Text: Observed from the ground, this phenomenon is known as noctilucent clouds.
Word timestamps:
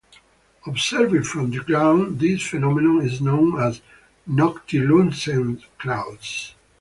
Observed 0.65 1.27
from 1.27 1.51
the 1.51 1.59
ground, 1.59 2.19
this 2.19 2.41
phenomenon 2.41 3.05
is 3.05 3.21
known 3.21 3.61
as 3.61 3.81
noctilucent 4.27 5.61
clouds. 5.77 6.55